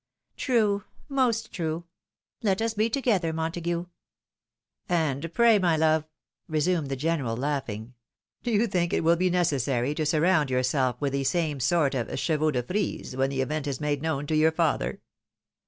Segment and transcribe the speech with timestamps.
[0.45, 0.83] "True!—
[1.21, 1.83] most true!
[2.41, 3.85] Let us be together, Montague!""
[4.89, 6.05] And pray, my love,"
[6.47, 7.93] resumed the general, laughing,
[8.41, 12.07] "do you think it wiU be necessary to surround yourself with the same sort of
[12.19, 15.01] chevaux de /rise when the event is made known to your father